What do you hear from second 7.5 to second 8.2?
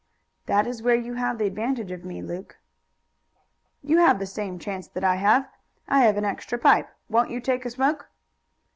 a smoke?"